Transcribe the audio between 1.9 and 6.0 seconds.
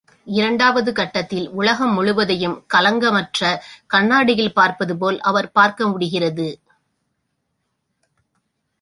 முழுவதையும் களங்கமற்ற கண்ணாடியில் பார்ப்பதுபோல் அவர் பார்க்க